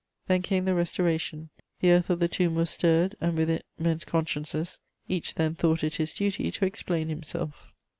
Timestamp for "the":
0.65-0.73, 1.79-1.91, 2.19-2.27